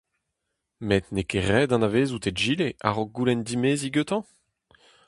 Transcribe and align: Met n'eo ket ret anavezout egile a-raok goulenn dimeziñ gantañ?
Met 0.87 1.05
n'eo 1.13 1.27
ket 1.29 1.45
ret 1.49 1.73
anavezout 1.75 2.27
egile 2.29 2.67
a-raok 2.87 3.09
goulenn 3.15 3.45
dimeziñ 3.47 3.93
gantañ? 3.95 4.23